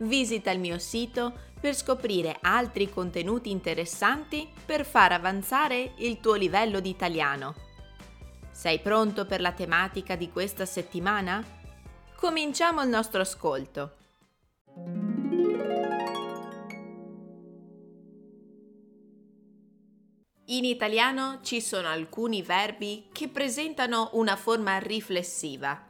[0.00, 6.80] Visita il mio sito per scoprire altri contenuti interessanti per far avanzare il tuo livello
[6.80, 7.54] di italiano.
[8.50, 11.44] Sei pronto per la tematica di questa settimana?
[12.16, 13.96] Cominciamo il nostro ascolto.
[20.46, 25.86] In italiano ci sono alcuni verbi che presentano una forma riflessiva.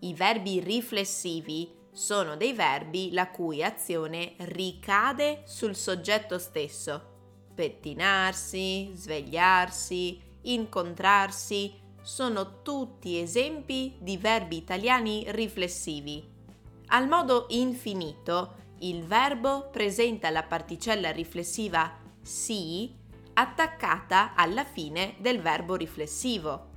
[0.00, 7.10] I verbi riflessivi sono dei verbi la cui azione ricade sul soggetto stesso.
[7.54, 16.26] Pettinarsi, svegliarsi, incontrarsi sono tutti esempi di verbi italiani riflessivi.
[16.86, 22.90] Al modo infinito, il verbo presenta la particella riflessiva si
[23.34, 26.71] attaccata alla fine del verbo riflessivo.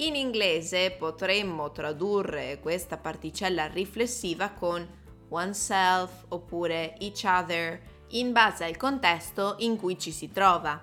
[0.00, 4.88] In inglese potremmo tradurre questa particella riflessiva con
[5.28, 7.78] oneself oppure each other
[8.12, 10.82] in base al contesto in cui ci si trova.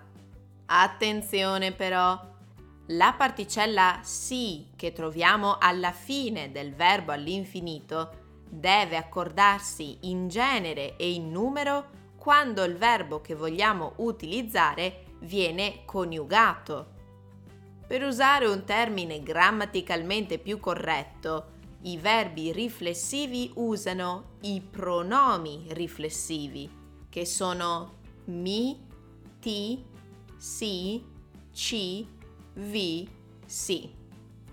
[0.67, 2.19] Attenzione però,
[2.89, 11.11] la particella si che troviamo alla fine del verbo all'infinito deve accordarsi in genere e
[11.11, 16.96] in numero quando il verbo che vogliamo utilizzare viene coniugato.
[17.87, 26.69] Per usare un termine grammaticalmente più corretto, i verbi riflessivi usano i pronomi riflessivi,
[27.09, 28.85] che sono mi,
[29.39, 29.85] ti,
[30.35, 31.01] si,
[31.53, 32.05] ci,
[32.55, 33.09] vi,
[33.45, 33.95] si.